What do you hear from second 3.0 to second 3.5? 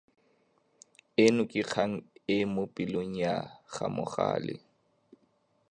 ya